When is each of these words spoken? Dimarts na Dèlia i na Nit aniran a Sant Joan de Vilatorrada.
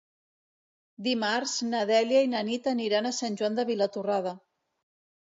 Dimarts 1.07 1.53
na 1.69 1.83
Dèlia 1.93 2.25
i 2.31 2.33
na 2.33 2.43
Nit 2.51 2.73
aniran 2.75 3.11
a 3.11 3.15
Sant 3.21 3.41
Joan 3.45 3.63
de 3.63 3.71
Vilatorrada. 3.75 4.39